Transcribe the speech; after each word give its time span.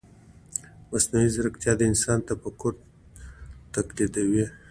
مصنوعي 0.91 1.29
ځیرکتیا 1.35 1.73
د 1.77 1.81
انسان 1.91 2.19
تفکر 2.29 2.73
تقلیدوي. 3.75 4.45